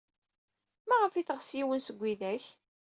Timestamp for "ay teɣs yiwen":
1.13-1.81